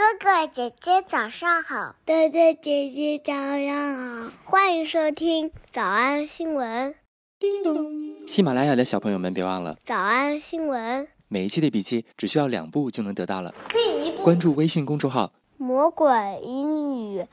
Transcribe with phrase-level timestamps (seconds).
[0.00, 6.94] 哥哥姐姐早上好，哥哥姐姐早上好，欢迎收听早安新闻。
[7.38, 8.26] 叮咚！
[8.26, 13.54] 喜马拉雅的小朋友们别忘了早安新闻，每一期的笔记只需要两步就能得到了。
[13.68, 16.08] 第一步，关注微信公众号“魔鬼
[16.42, 17.26] 英语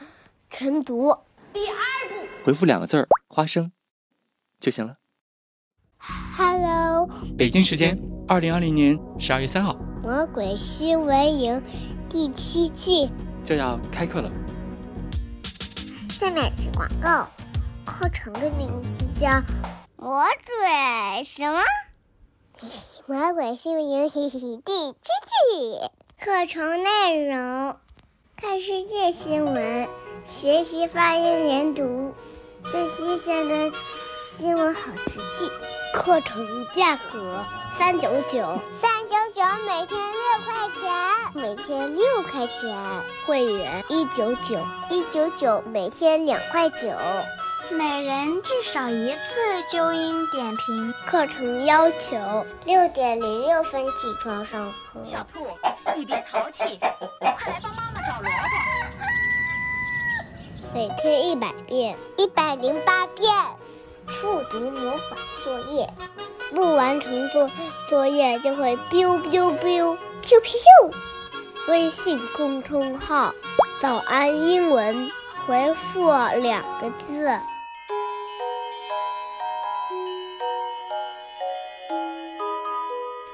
[0.49, 1.15] 晨读”。
[1.53, 1.75] 第二
[2.09, 3.71] 步，回复两个字儿“花生”
[4.59, 4.97] 就行了。
[6.35, 7.07] Hello，
[7.37, 7.97] 北京时间
[8.27, 9.73] 二零二零年十二月三号。
[10.03, 11.61] 魔鬼新闻营
[12.17, 13.11] 第七季
[13.45, 14.31] 就要开课了。
[16.09, 17.27] 下面是广告，
[17.85, 19.27] 课程的名字叫
[19.97, 21.59] 《魔鬼什么？
[23.05, 24.49] 魔鬼新闻营第七季》。
[26.19, 27.77] 课程内容：
[28.35, 29.87] 看世界新闻，
[30.25, 32.15] 学习发音连读，
[32.71, 35.51] 最新鲜的新闻好词句。
[35.93, 37.45] 课程价格
[37.77, 38.59] 三九九。
[38.81, 38.91] 三
[39.33, 40.91] 九每天六块钱，
[41.33, 42.75] 每天六块钱，
[43.25, 44.59] 会员一九九
[44.89, 46.77] 一九九，每天两块九，
[47.71, 50.93] 每人至少一次纠音点评。
[51.05, 55.03] 课程要求六点零六分起床上课。
[55.03, 55.45] 小兔，
[55.95, 58.37] 你别淘气，快来帮妈妈找萝卜。
[60.73, 63.31] 每天一百遍，一百零八遍，
[64.07, 65.87] 复读魔法作业。
[66.53, 67.49] 不完成作
[67.89, 70.93] 作业就会 biu biu biu biu biu。
[71.67, 73.33] 微信公众号
[73.81, 75.11] “早安英文”，
[75.45, 77.29] 回复两个字，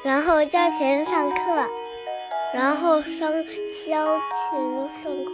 [0.03, 1.70] 然后交钱上课，
[2.55, 3.11] 然后上
[3.88, 4.20] 交钱
[5.03, 5.31] 上课。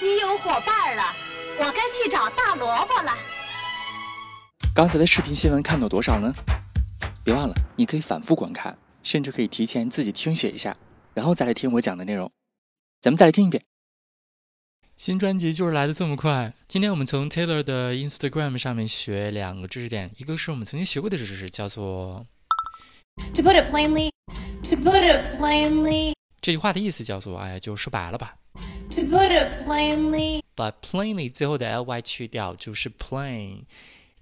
[0.00, 1.02] 你有伙伴了。
[1.60, 3.12] 我该去找大萝卜了。
[4.72, 6.32] 刚才的视频新闻看到多少呢？
[7.24, 10.76] 别忘了，你可以反复观看，甚至可以提前自己听写一下，
[11.14, 12.30] 然后再来听我讲的内容。
[13.00, 13.60] 咱们再来听一遍。
[14.96, 16.54] 新专辑就是来的这么快。
[16.68, 22.24] 今天我们从 Taylor 的 Instagram 上面学两个知识点，一个是我们曾经学过的知识，叫做
[23.34, 24.10] To put it plainly,
[24.62, 26.12] to put it plainly。
[26.40, 28.36] 这句话的意思叫做，哎，就说白了吧。
[28.91, 30.41] To put it plainly。
[30.55, 33.63] 把 plainly 最后的 ly 去掉，就是 plain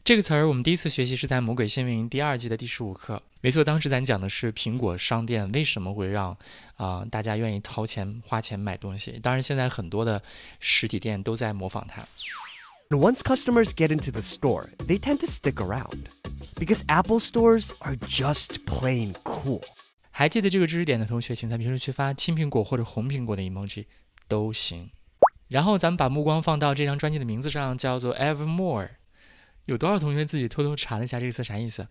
[0.04, 0.48] 这个词儿。
[0.48, 3.22] 我们第一次学习是在《魔鬼新闻营》第二季的第十五课。
[3.42, 6.38] 没错，当时咱讲的是苹果商店为什么会让
[6.76, 9.20] 啊大家愿意掏钱花钱买东西。
[9.22, 10.22] 当然，现在很多的
[10.60, 12.02] 实体店都在模仿它。
[12.90, 16.06] Once customers get into the store, they tend to stick around
[16.56, 19.62] because Apple stores are just plain cool.
[20.12, 23.86] 还记得这个知识点的同学，请在评论区发青苹果或者红苹果的 emoji
[24.29, 24.91] 都行。
[25.49, 28.91] 然后咱们把目光放到这张专辑的名字上，叫做 Evermore。
[29.67, 31.89] 有多少同学自己偷偷查了一下这个词啥意思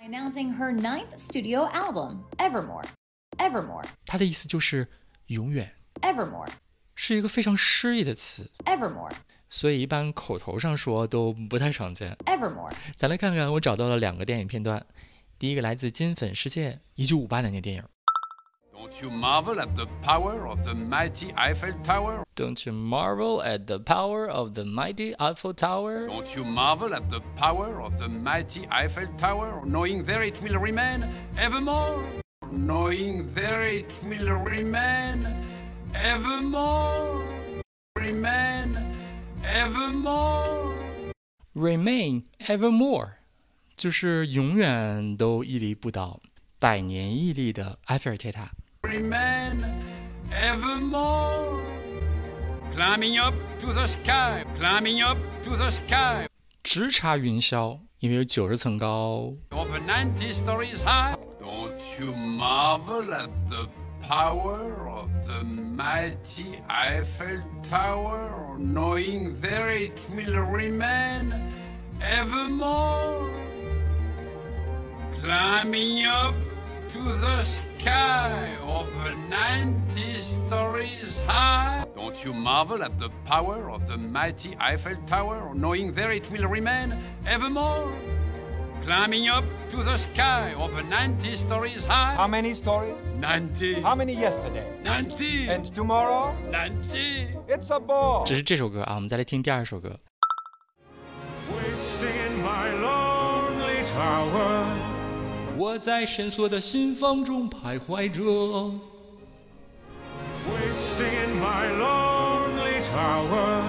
[0.00, 2.86] ？Announcing her ninth studio album, Evermore.
[3.38, 3.84] Evermore.
[4.04, 4.88] 它的意思就是
[5.26, 5.74] 永远。
[6.00, 6.48] Evermore
[6.94, 8.50] 是一个非常诗意的词。
[8.64, 9.12] Evermore.
[9.48, 12.16] 所以一般口头上说都不太常见。
[12.26, 12.72] Evermore.
[12.96, 14.84] 咱来看看，我找到了两个电影片段。
[15.38, 17.84] 第一个来自《金粉世界》，一九五八年的电影。
[18.87, 22.23] Don't you marvel at the power of the mighty Eiffel Tower?
[22.35, 26.07] Don't you marvel at the power of the mighty Eiffel Tower?
[26.07, 30.57] Don't you marvel at the power of the mighty Eiffel Tower, knowing there it will
[30.57, 31.05] remain
[31.37, 32.01] evermore?
[32.49, 35.27] Knowing there it will remain
[35.93, 37.23] evermore?
[37.97, 38.95] Remain
[39.43, 40.73] evermore?
[41.53, 43.15] Remain evermore，
[43.75, 46.21] 就是永远都屹立不倒、
[46.57, 48.51] 百年屹立的埃菲尔铁塔。
[48.83, 49.65] remain
[50.31, 51.61] evermore.
[52.73, 56.27] Climbing up to the sky, climbing up to the sky.
[56.63, 59.33] 直插云霄，因为有九十层高。
[59.49, 61.15] Over ninety stories high.
[61.41, 63.67] Don't you marvel at the
[64.07, 71.33] power of the mighty Eiffel Tower, knowing there it will remain
[71.99, 73.29] evermore.
[75.21, 76.35] Climbing up
[76.91, 81.85] to the sky over 90 stories high.
[81.95, 86.47] Don't you marvel at the power of the mighty Eiffel Tower, knowing there it will
[86.47, 86.95] remain
[87.25, 87.91] evermore?
[88.83, 92.15] Climbing up to the sky over 90 stories high.
[92.15, 92.95] How many stories?
[93.19, 93.81] 90.
[93.81, 94.65] How many yesterday?
[94.85, 95.49] 90.
[95.49, 96.33] And tomorrow?
[96.49, 97.35] 90.
[97.49, 98.25] It's a ball.
[98.25, 99.99] 这是这首歌啊，我们再来听第二首歌。
[101.51, 104.90] Wasting in my lonely tower.
[105.62, 108.20] 我在深锁的心房中徘徊着。
[110.50, 113.62] Wasting in my lonely tower,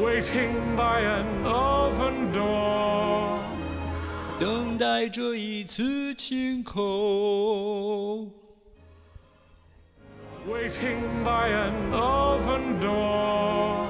[0.00, 3.38] waiting by an open door.
[4.36, 6.82] 等待这一次亲口。
[10.48, 13.86] Waiting by an open door.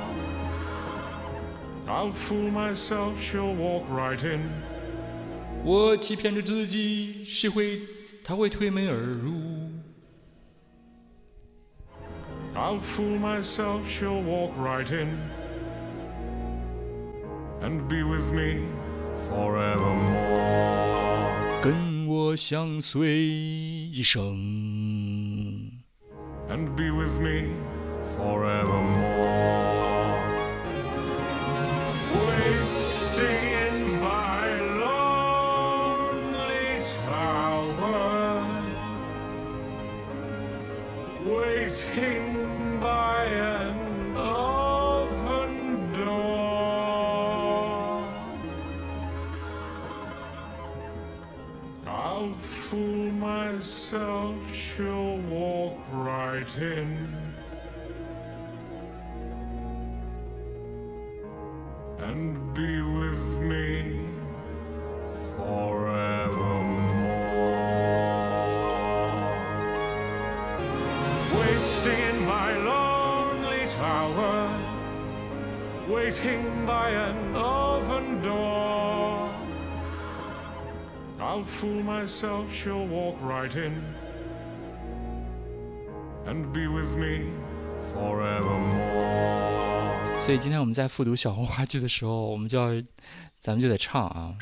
[1.87, 4.68] I'll fool myself, she'll walk right in.
[5.65, 7.81] 我欺骗着自己，是会，
[8.25, 9.33] 他会推门而入。
[12.55, 15.19] I'll fool myself, she'll walk right in.
[17.61, 18.63] And be with me
[19.29, 20.49] forevermore.
[21.61, 24.35] 跟我相随一生。
[26.49, 27.53] And be with me
[28.17, 29.58] forevermore.
[56.61, 57.07] And
[62.53, 64.01] be with me
[65.37, 65.85] forevermore.
[71.33, 74.59] Wasting in my lonely tower,
[75.89, 79.31] waiting by an open door.
[81.21, 83.95] I'll fool myself, she'll walk right in
[90.21, 92.83] 所以今天我们在复读小红花剧的时候，我们就要，
[93.39, 94.35] 咱们就得唱啊。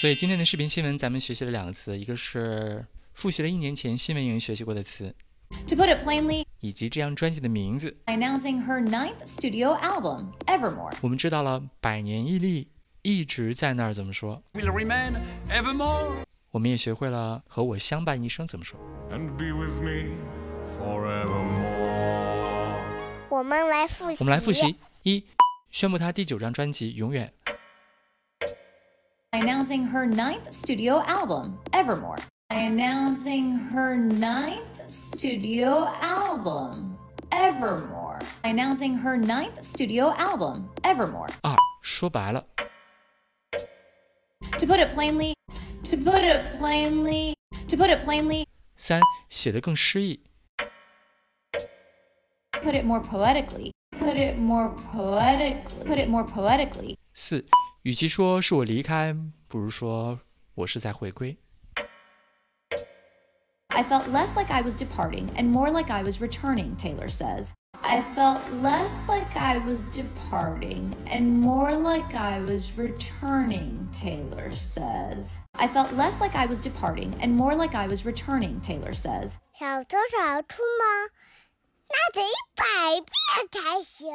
[0.00, 5.14] 所以今天的视频新闻，咱们学习了两个词，一个是复习了一年前新闻营学习过的词
[5.68, 7.96] ，To put it plainly, 以及这张专辑的名字。
[8.06, 10.94] announcing her ninth studio album, Evermore.
[11.00, 12.68] 我们知道了百年屹立，
[13.02, 15.14] 一直在那儿怎么说，Will remain
[15.48, 16.10] evermore.
[16.50, 18.78] 我们也学会了和我相伴一生怎么说。
[19.10, 20.33] and be with me forevermore.
[23.29, 24.17] 我们来复习。
[24.19, 25.23] 我们来复习：一，
[25.69, 27.31] 宣布他第九张专辑《永远》；
[29.31, 32.19] Announcing her ninth studio album, Evermore.
[32.49, 36.97] Announcing her ninth studio album,
[37.29, 38.19] Evermore.
[38.41, 41.29] Announcing her ninth studio album, Evermore.
[41.43, 42.45] 二，说白了，
[44.57, 45.33] To put it plainly,
[45.83, 47.35] to put it plainly,
[47.69, 48.45] to put it plainly,
[48.75, 50.19] 三，写得更诗意；
[52.63, 56.97] put it more poetically, put it more poetically, put it more poetically.
[57.13, 57.45] 四，
[57.83, 59.15] 与其说是我离开，
[59.47, 60.19] 不如说
[60.55, 61.37] 我是在回归。
[63.69, 67.47] I felt less like I was departing and more like I was returning, Taylor says.
[67.81, 75.29] I felt less like I was departing and more like I was returning, Taylor says.
[75.53, 79.31] I felt less like I was departing and more like I was returning, Taylor says.
[79.57, 81.09] 小偷找出吗？
[81.87, 82.33] 那得一
[82.84, 83.08] 百遍
[83.50, 84.10] 才行。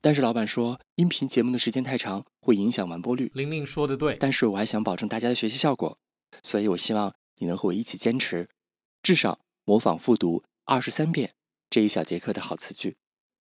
[0.00, 3.32] 但是老板说，音频节目的时间太长，会影响完播率。
[3.34, 5.98] 玲玲说的对，但是我还想保证大家的学习效果，
[6.40, 8.48] 所以我希望你能和我一起坚持，
[9.02, 11.34] 至少模仿复读二十三遍
[11.68, 12.96] 这一小节课的好词句。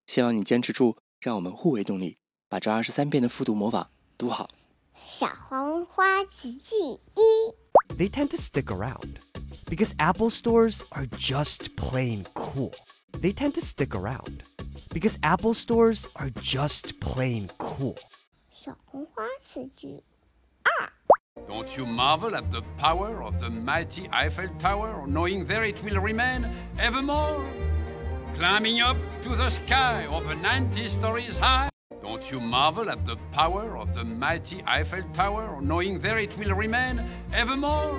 [0.08, 2.18] 希望你坚持住，让我们互为动力，
[2.50, 4.50] 把这二十三遍的复读模仿读好。
[5.06, 9.18] 小黄花词句一，They tend to stick around
[9.68, 12.74] because Apple stores are just plain cool.
[13.19, 14.45] They tend to stick around
[14.93, 17.97] because Apple stores are just plain cool.
[18.51, 20.03] 小红花词句
[21.49, 26.01] Don't you marvel at the power of the mighty Eiffel Tower, knowing there it will
[26.01, 27.45] remain evermore?
[28.35, 31.69] Climbing up to the sky over 90 stories high?
[32.01, 36.55] Don't you marvel at the power of the mighty Eiffel Tower, knowing there it will
[36.55, 37.99] remain evermore?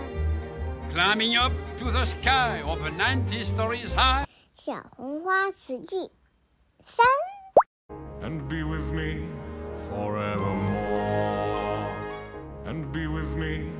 [0.90, 4.25] Climbing up to the sky over 90 stories high?
[4.56, 5.96] 小红花词句
[6.80, 7.06] 三，
[8.22, 9.26] and be with me
[9.90, 11.12] forevermore.
[12.66, 13.72] And be with me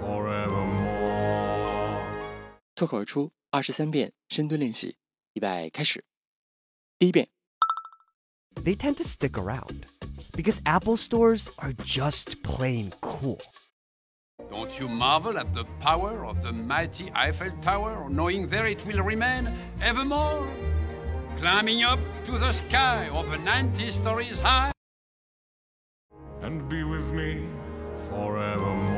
[0.00, 0.98] forevermore.
[2.74, 4.96] 脱口而出二十三遍深蹲练习，
[5.32, 6.04] 预备开始。
[6.98, 7.28] 第一遍，
[8.54, 9.86] They tend to stick around
[10.32, 13.40] because Apple stores are just plain cool.
[14.50, 19.02] Don't you marvel at the power of the mighty Eiffel Tower, knowing there it will
[19.02, 20.46] remain evermore?
[21.36, 24.72] Climbing up to the sky over 90 stories high?
[26.42, 27.46] And be with me
[28.10, 28.88] forevermore.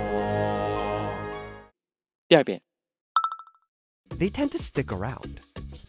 [2.28, 2.60] 第二遍，
[4.16, 5.40] They tend to stick around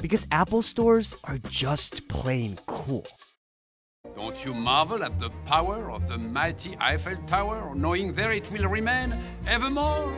[0.01, 3.05] because Apple stores are just plain cool.
[4.15, 8.67] Don't you marvel at the power of the mighty Eiffel Tower, knowing there it will
[8.69, 10.11] remain evermore?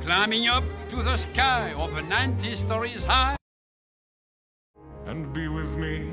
[0.00, 3.36] Climbing up to the sky over 90 stories high.
[5.06, 6.10] and be with me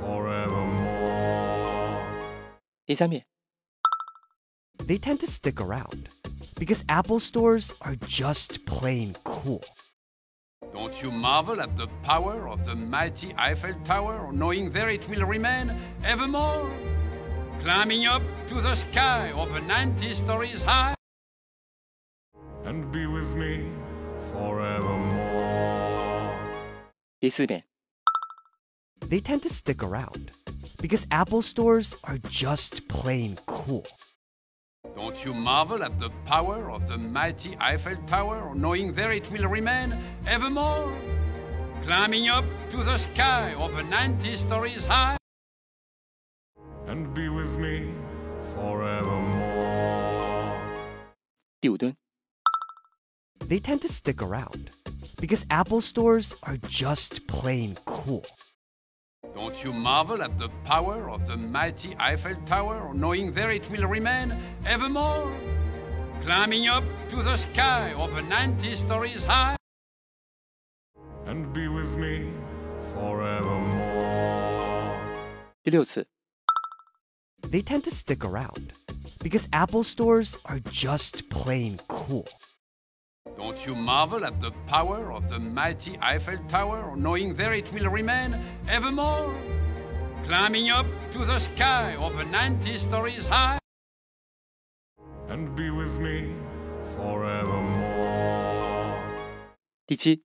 [0.00, 0.76] forevermore.
[2.86, 3.24] 第三遍，
[4.86, 6.10] They tend to stick around
[6.58, 9.62] because Apple stores are just plain cool.
[10.73, 15.25] Don't you marvel at the power of the mighty Eiffel Tower, knowing there it will
[15.25, 16.69] remain evermore,
[17.59, 20.93] climbing up to the sky over 90 stories high?
[22.63, 23.69] And be with me
[24.31, 25.01] forevermore.
[27.21, 30.31] They tend to stick around
[30.79, 33.85] because Apple stores are just plain cool.
[34.95, 39.47] Don't you marvel at the power of the mighty Eiffel Tower, knowing there it will
[39.47, 39.97] remain
[40.27, 40.93] evermore,
[41.81, 45.17] climbing up to the sky over 90 stories high?
[46.87, 47.91] And be with me
[48.55, 49.21] forevermore.
[53.45, 54.71] They tend to stick around
[55.19, 58.25] because Apple stores are just plain cool.
[59.34, 63.86] Don't you marvel at the power of the mighty Eiffel Tower, knowing there it will
[63.86, 64.34] remain
[64.64, 65.30] evermore?
[66.22, 69.56] Climbing up to the sky over 90 stories high.
[71.26, 72.30] and be with me
[72.94, 74.96] forevermore.
[75.62, 76.06] 第六次，
[77.42, 78.72] They tend to stick around
[79.22, 82.26] because Apple stores are just plain cool.
[83.37, 87.89] Don't you marvel at the power of the mighty Eiffel Tower, knowing there it will
[87.89, 88.35] remain
[88.67, 89.33] evermore?
[90.23, 93.59] Climbing up to the sky over 90 stories high.
[95.29, 96.33] and be with me
[96.97, 97.61] forevermore.
[99.85, 100.23] 第七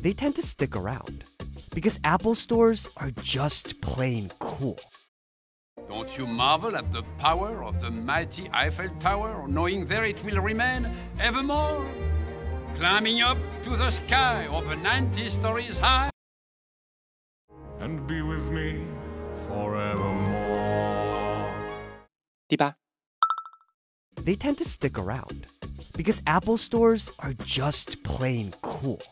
[0.00, 1.24] ，They tend to stick around
[1.74, 4.78] because Apple stores are just plain cool.
[5.90, 10.40] Don't you marvel at the power of the mighty Eiffel Tower, knowing there it will
[10.40, 11.84] remain evermore?
[12.76, 16.08] Climbing up to the sky over 90 stories high.
[17.80, 18.86] and be with me
[19.48, 21.50] forevermore.
[22.46, 22.76] 第八
[24.14, 25.48] ，They tend to stick around
[25.96, 29.02] because Apple stores are just plain cool.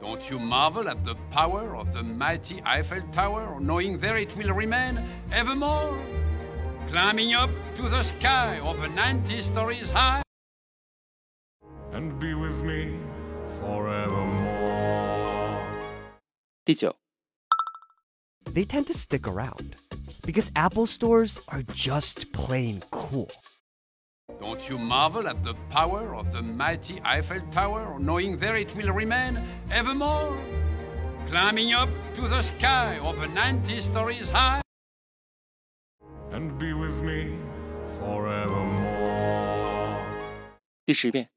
[0.00, 4.52] Don't you marvel at the power of the mighty Eiffel Tower, knowing there it will
[4.54, 5.98] remain evermore?
[6.88, 10.22] Climbing up to the sky over 90 stories high.
[11.92, 12.96] and be with me
[13.60, 14.30] forevermore.
[16.64, 16.94] 第九
[18.44, 19.76] ，They tend to stick around
[20.22, 23.28] because Apple stores are just plain cool.
[24.39, 28.91] Don't you marvel at the power of the mighty Eiffel Tower, knowing there it will
[28.93, 29.41] remain
[29.71, 30.37] evermore?
[31.27, 34.61] Climbing up to the sky over 90 stories high.
[36.31, 37.37] and be with me
[37.99, 38.75] forevermore.
[40.85, 41.29] 第十遍，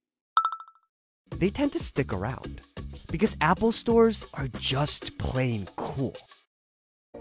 [1.38, 2.62] They tend to stick around
[3.10, 6.14] because Apple stores are just plain cool.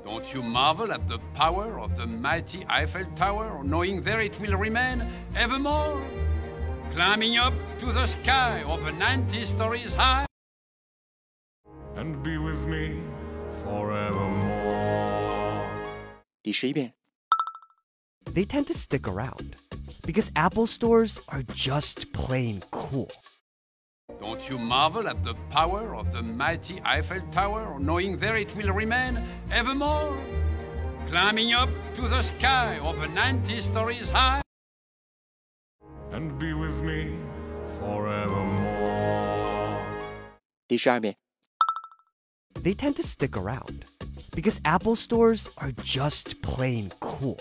[0.04, 4.58] Don't you marvel at the power of the mighty Eiffel Tower, knowing there it will
[4.58, 6.02] remain evermore?
[6.92, 10.26] Climbing up to the sky over 90 stories high.
[11.96, 13.00] and be with me
[13.64, 15.66] forevermore.
[16.44, 16.94] 第十一遍，
[18.34, 19.56] They tend to stick around
[20.04, 23.10] because Apple stores are just plain cool.
[24.20, 28.72] Don't you marvel at the power of the mighty Eiffel Tower, knowing there it will
[28.74, 29.22] remain
[29.52, 30.16] evermore?
[31.08, 34.42] Climbing up to the sky over 90 stories high.
[36.12, 37.18] and be with me
[37.80, 39.78] forevermore.
[40.68, 41.16] 第十二遍，
[42.64, 43.86] They tend to stick around
[44.32, 47.38] because Apple stores are just plain cool.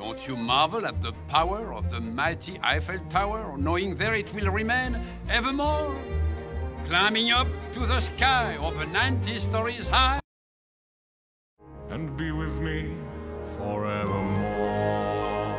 [0.00, 4.50] Don't you marvel at the power of the mighty Eiffel Tower, knowing there it will
[4.50, 5.94] remain evermore?
[6.86, 10.20] Climbing up to the sky over 90 stories high.
[11.88, 12.94] and be with me
[13.56, 15.56] forevermore.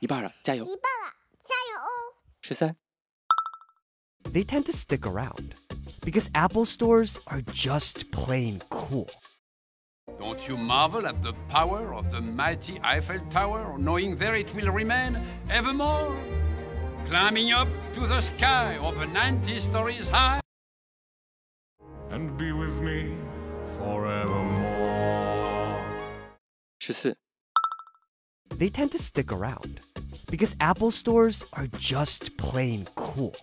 [0.00, 0.64] 一半了，加油！
[0.64, 1.12] 一半了，
[1.44, 1.88] 加油哦！
[2.42, 2.76] 十三、
[4.32, 5.54] They tend to stick around
[6.00, 9.08] because Apple stores are just plain cool.
[10.19, 14.69] Don't you marvel at the power of the mighty Eiffel Tower, knowing there it will
[14.69, 15.17] remain
[15.49, 16.13] evermore?
[17.05, 20.41] Climbing up to the sky over 90 stories high.
[22.11, 23.15] and be with me
[23.77, 24.59] forevermore.
[26.79, 27.15] 十四、
[28.57, 29.81] They tend to stick around
[30.29, 33.35] because Apple stores are just plain cool.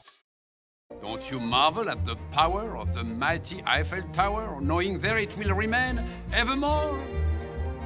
[1.01, 5.55] Don't you marvel at the power of the mighty Eiffel Tower, knowing there it will
[5.55, 6.99] remain evermore?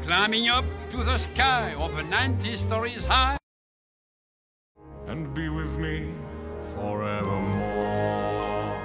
[0.03, 3.37] climbing up to the sky over 90 stories high.
[5.07, 6.11] and be with me
[6.75, 8.77] forevermore.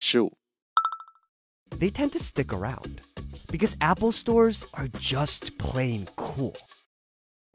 [0.00, 0.32] 十五、
[1.78, 3.02] They tend to stick around
[3.50, 6.54] because Apple stores are just plain cool.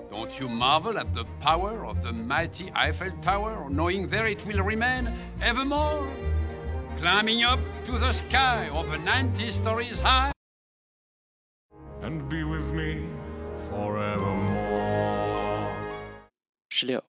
[0.10, 4.64] Don't you marvel at the power of the mighty Eiffel Tower, knowing there it will
[4.64, 6.08] remain evermore?
[6.98, 10.32] Climbing up to the sky over 90 stories high.
[12.02, 13.06] And be with me
[13.70, 14.50] forevermore.
[16.70, 17.04] 十六、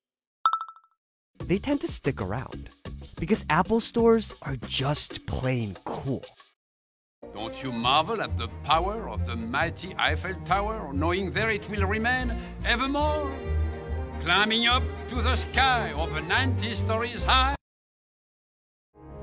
[1.47, 2.71] They tend to stick around
[3.19, 6.25] because Apple stores are just plain cool.
[7.33, 11.87] Don't you marvel at the power of the mighty Eiffel Tower, knowing there it will
[11.87, 13.31] remain evermore?
[14.21, 17.55] Climbing up to the sky over 90 stories high.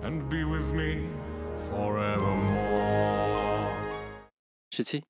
[0.02, 1.08] And be with me
[1.70, 2.48] forevermore.
[4.72, 5.04] 十七、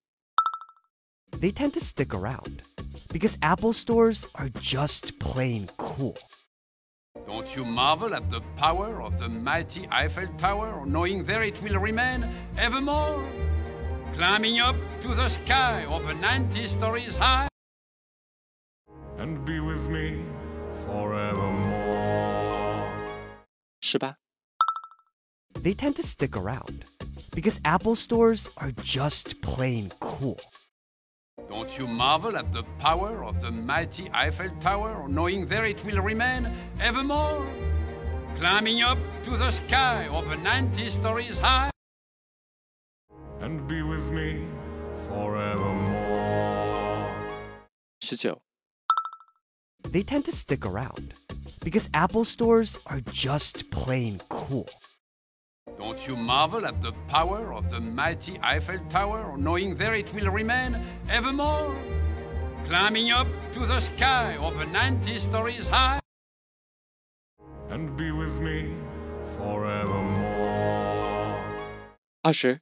[1.39, 2.63] They tend to stick around
[3.13, 6.15] because Apple stores are just plain cool.
[7.27, 11.77] Don't you marvel at the power of the mighty Eiffel Tower, knowing there it will
[11.77, 12.25] remain
[12.57, 13.21] evermore?
[14.13, 17.49] Climbing up to the sky over 90 stories high.
[19.17, 20.23] And be with me
[20.85, 21.67] forevermore.
[23.81, 24.15] 十八、
[25.61, 26.85] They tend to stick around
[27.35, 30.39] because Apple stores are just plain cool.
[31.49, 36.01] Don't you marvel at the power of the mighty Eiffel Tower, knowing there it will
[36.01, 37.47] remain evermore?
[38.35, 41.71] Climbing up to the sky over 90 stories high.
[43.39, 44.45] And be with me
[45.07, 45.87] forevermore.
[48.01, 48.41] 十九、
[49.89, 51.15] They tend to stick around
[51.63, 54.67] because Apple stores are just plain cool.
[55.87, 60.29] Don't you marvel at the power of the mighty Eiffel Tower, knowing there it will
[60.29, 61.73] remain evermore?
[62.65, 66.01] Climbing up to the sky over 90 stories high.
[67.69, 68.75] And be with me
[69.37, 71.39] forevermore.
[72.21, 72.59] 二十、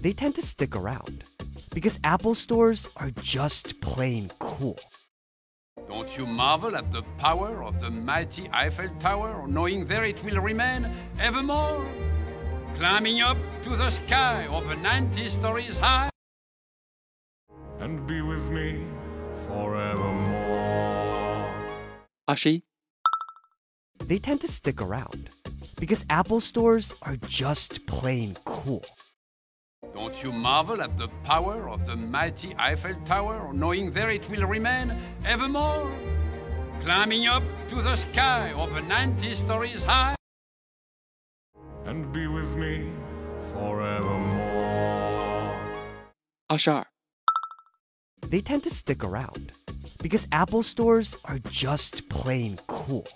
[0.00, 1.26] They tend to stick around
[1.72, 4.80] because Apple stores are just plain cool.
[5.88, 10.38] Don't you marvel at the power of the mighty Eiffel Tower, knowing there it will
[10.38, 11.82] remain evermore,
[12.74, 16.10] climbing up to the sky over 90 stories high?
[17.80, 18.84] And be with me
[19.46, 20.28] forevermore.
[22.28, 22.60] Ashi?
[24.04, 25.30] They tend to stick around
[25.80, 28.84] because Apple stores are just plain cool.
[30.08, 34.46] Don't you marvel at the power of the mighty Eiffel Tower, knowing there it will
[34.46, 35.92] remain evermore,
[36.80, 40.14] climbing up to the sky over 90 stories high?
[41.84, 42.90] And be with me
[43.52, 44.80] forevermore.
[46.48, 46.86] Ashar.
[48.26, 49.52] They tend to stick around
[50.00, 53.06] because Apple stores are just plain cool.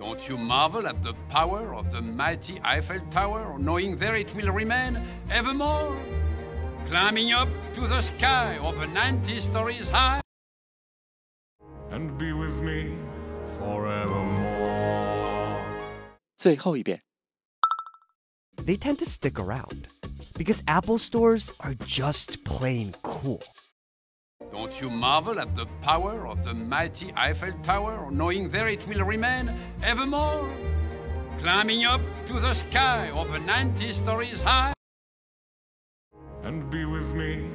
[0.00, 4.52] Don't you marvel at the power of the mighty Eiffel Tower, knowing there it will
[4.52, 5.96] remain evermore?
[6.86, 10.20] Climbing up to the sky over 90 stories high.
[11.90, 12.96] And be with me
[13.58, 14.36] forevermore.
[16.36, 17.00] 最后一遍。
[18.64, 19.88] They tend to stick around
[20.34, 23.42] because Apple stores are just plain cool.
[24.52, 29.04] Don't you marvel at the power of the mighty Eiffel Tower, knowing there it will
[29.04, 29.50] remain
[29.82, 30.48] evermore?
[31.38, 34.72] Climbing up to the sky over 90 stories high.
[36.42, 37.48] And be with me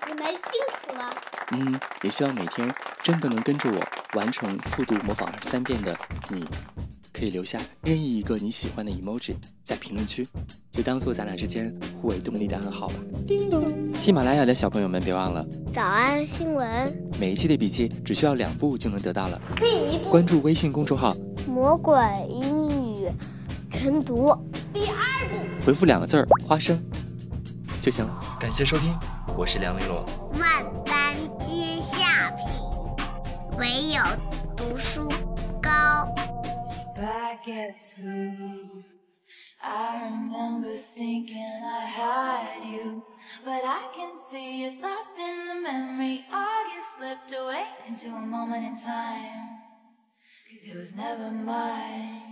[0.07, 1.13] 你们辛苦了。
[1.51, 5.97] 嗯，也希望每天真的能跟着我完成复读模仿二十三遍的
[6.29, 6.45] 你，
[7.13, 10.27] 可以留下任意一个你喜欢的 emoji 在评论区，
[10.80, 12.94] 就当做咱俩之间互为动力的暗号吧。
[13.94, 16.66] 喜马拉雅的小朋友们，别忘了早安新闻，
[17.20, 19.38] 每一期的笔记只需要两步就能得到了。
[19.56, 21.14] 第一步关注微信公众号，
[21.46, 21.94] 魔鬼
[22.30, 23.10] 英语
[23.70, 24.34] 晨读。
[24.72, 26.82] 第二步回复两个字儿“花生”
[27.82, 28.18] 就行了。
[28.40, 28.98] 感谢收听，
[29.36, 30.02] 我是梁丽罗。
[30.38, 32.46] 万般皆下品，
[33.58, 34.00] 唯有
[34.56, 35.06] 读书
[35.60, 35.70] 高。
[36.96, 38.82] Back at school,
[39.62, 43.04] I remember thinking I had you,
[43.44, 46.24] but I can see it's lost in the memory.
[46.32, 49.60] August slipped away into a moment in time,
[50.50, 52.22] cause it was never mine.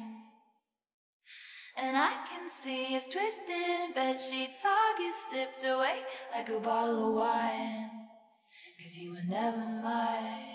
[1.76, 4.64] And I can see us twisted in bed sheets.
[4.64, 5.98] August sipped away
[6.34, 7.90] like a bottle of wine,
[8.80, 10.48] cause you were never mine.